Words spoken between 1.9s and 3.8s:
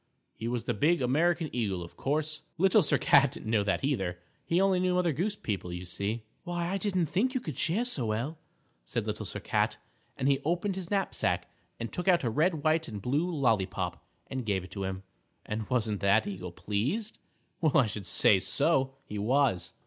course, Little Sir Cat didn't know